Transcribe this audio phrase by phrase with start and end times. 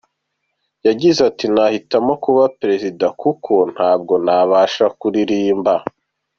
[0.87, 5.73] Yagize ati “Nahitamo kuba Perezida kuko ntabwo nabasha kuririmba.